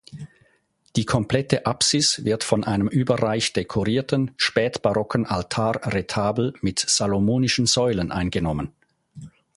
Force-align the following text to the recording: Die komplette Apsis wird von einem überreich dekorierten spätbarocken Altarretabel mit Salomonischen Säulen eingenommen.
Die 0.95 1.05
komplette 1.05 1.67
Apsis 1.67 2.25
wird 2.25 2.43
von 2.43 2.63
einem 2.63 2.87
überreich 2.87 3.53
dekorierten 3.53 4.31
spätbarocken 4.35 5.27
Altarretabel 5.27 6.55
mit 6.63 6.79
Salomonischen 6.79 7.67
Säulen 7.67 8.11
eingenommen. 8.11 8.73